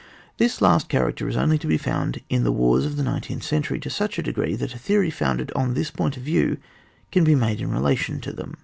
This 0.39 0.63
last 0.63 0.89
character 0.89 1.27
is 1.27 1.37
only 1.37 1.59
to 1.59 1.67
be 1.67 1.77
found 1.77 2.21
in 2.27 2.43
the 2.43 2.51
wars 2.51 2.87
of 2.87 2.95
the 2.95 3.03
nine 3.03 3.21
teenth 3.21 3.43
century 3.43 3.79
to 3.81 3.89
such 3.91 4.17
a 4.17 4.23
degree 4.23 4.55
that 4.55 4.73
a 4.73 4.79
theory 4.79 5.11
founded 5.11 5.51
on 5.55 5.75
this 5.75 5.91
point 5.91 6.17
of 6.17 6.23
view 6.23 6.57
can 7.11 7.23
be 7.23 7.35
made 7.35 7.59
use 7.59 7.67
of 7.69 7.69
in 7.69 7.75
relation 7.77 8.19
to 8.21 8.31
them. 8.33 8.57